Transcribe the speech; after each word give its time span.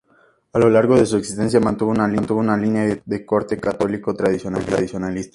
A 0.53 0.57
lo 0.57 0.67
largo 0.67 0.95
de 0.95 1.05
su 1.05 1.15
existencia 1.15 1.59
mantuvo 1.59 1.91
una 1.91 2.07
línea 2.57 2.85
editorial 2.85 3.03
de 3.05 3.23
corte 3.23 3.57
católico-tradicionalista. 3.59 4.49